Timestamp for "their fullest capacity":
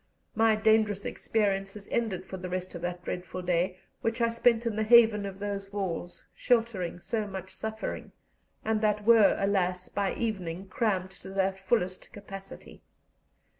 11.29-12.81